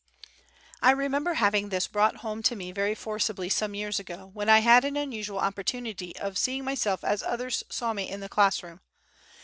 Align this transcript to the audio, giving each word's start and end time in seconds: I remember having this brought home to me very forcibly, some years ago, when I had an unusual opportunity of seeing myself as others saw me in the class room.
I 0.81 0.89
remember 0.93 1.35
having 1.35 1.69
this 1.69 1.87
brought 1.87 2.15
home 2.25 2.41
to 2.41 2.55
me 2.55 2.71
very 2.71 2.95
forcibly, 2.95 3.49
some 3.49 3.75
years 3.75 3.99
ago, 3.99 4.31
when 4.33 4.49
I 4.49 4.57
had 4.61 4.83
an 4.83 4.97
unusual 4.97 5.37
opportunity 5.37 6.15
of 6.15 6.39
seeing 6.39 6.65
myself 6.65 7.03
as 7.03 7.21
others 7.21 7.63
saw 7.69 7.93
me 7.93 8.09
in 8.09 8.19
the 8.19 8.27
class 8.27 8.63
room. 8.63 8.81